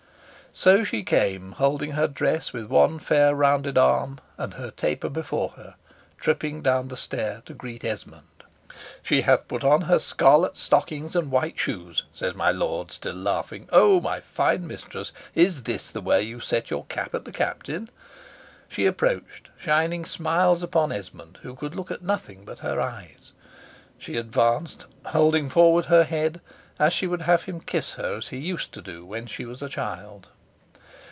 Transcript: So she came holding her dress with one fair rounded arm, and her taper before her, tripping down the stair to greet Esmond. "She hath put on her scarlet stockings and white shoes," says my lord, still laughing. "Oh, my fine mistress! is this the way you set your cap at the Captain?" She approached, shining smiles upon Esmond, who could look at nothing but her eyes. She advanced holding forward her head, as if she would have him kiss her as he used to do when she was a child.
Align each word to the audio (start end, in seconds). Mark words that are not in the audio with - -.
So 0.53 0.83
she 0.83 1.03
came 1.03 1.53
holding 1.53 1.91
her 1.91 2.09
dress 2.09 2.51
with 2.51 2.65
one 2.65 2.99
fair 2.99 3.33
rounded 3.33 3.77
arm, 3.77 4.19
and 4.37 4.55
her 4.55 4.69
taper 4.69 5.07
before 5.07 5.51
her, 5.51 5.75
tripping 6.19 6.61
down 6.61 6.89
the 6.89 6.97
stair 6.97 7.41
to 7.45 7.53
greet 7.53 7.85
Esmond. 7.85 8.43
"She 9.01 9.21
hath 9.21 9.47
put 9.47 9.63
on 9.63 9.83
her 9.83 9.97
scarlet 9.97 10.57
stockings 10.57 11.15
and 11.15 11.31
white 11.31 11.57
shoes," 11.57 12.03
says 12.11 12.35
my 12.35 12.51
lord, 12.51 12.91
still 12.91 13.15
laughing. 13.15 13.69
"Oh, 13.71 14.01
my 14.01 14.19
fine 14.19 14.67
mistress! 14.67 15.13
is 15.35 15.63
this 15.63 15.89
the 15.89 16.01
way 16.01 16.21
you 16.21 16.41
set 16.41 16.69
your 16.69 16.83
cap 16.87 17.15
at 17.15 17.23
the 17.23 17.31
Captain?" 17.31 17.89
She 18.67 18.85
approached, 18.85 19.47
shining 19.57 20.03
smiles 20.03 20.61
upon 20.63 20.91
Esmond, 20.91 21.39
who 21.43 21.55
could 21.55 21.75
look 21.77 21.91
at 21.91 22.01
nothing 22.03 22.43
but 22.43 22.59
her 22.59 22.81
eyes. 22.81 23.31
She 23.97 24.17
advanced 24.17 24.85
holding 25.05 25.47
forward 25.49 25.85
her 25.85 26.03
head, 26.03 26.41
as 26.77 26.87
if 26.87 26.93
she 26.95 27.07
would 27.07 27.21
have 27.21 27.43
him 27.43 27.61
kiss 27.61 27.93
her 27.93 28.17
as 28.17 28.27
he 28.27 28.37
used 28.37 28.73
to 28.73 28.81
do 28.81 29.05
when 29.05 29.27
she 29.27 29.45
was 29.45 29.61
a 29.61 29.69
child. 29.69 30.27